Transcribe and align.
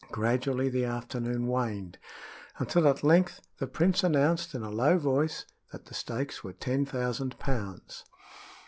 Gradually 0.11 0.67
the 0.67 0.83
afternoon 0.85 1.45
waned, 1.45 1.99
until 2.57 2.87
at 2.87 3.03
length 3.03 3.39
the 3.59 3.67
prince 3.67 4.03
announced 4.03 4.55
in 4.55 4.63
a 4.63 4.71
low 4.71 4.97
voice 4.97 5.45
that 5.71 5.85
the 5.85 5.93
stakes 5.93 6.43
were 6.43 6.53
ten 6.53 6.87
thousand 6.87 7.37
pounds. 7.37 8.03